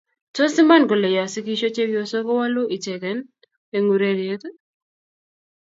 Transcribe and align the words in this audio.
tos 0.35 0.53
iman 0.61 0.83
kole 0.89 1.09
ya 1.17 1.23
sigisyo 1.33 1.67
chepyosok 1.75 2.21
ko 2.27 2.31
wolu 2.39 2.63
icheken 2.75 3.17
eng' 3.75 3.91
ureriet 3.95 4.43